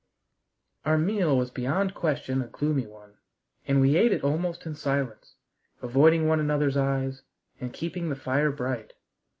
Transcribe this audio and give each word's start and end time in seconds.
Our 0.83 0.97
meal 0.97 1.37
was 1.37 1.51
beyond 1.51 1.93
question 1.93 2.41
a 2.41 2.47
gloomy 2.47 2.87
one, 2.87 3.19
and 3.67 3.79
we 3.79 3.97
ate 3.97 4.11
it 4.11 4.23
almost 4.23 4.65
in 4.65 4.73
silence, 4.73 5.35
avoiding 5.79 6.27
one 6.27 6.39
another's 6.39 6.75
eyes, 6.75 7.21
and 7.59 7.71
keeping 7.71 8.09
the 8.09 8.15
fire 8.15 8.51
bright. 8.51 8.93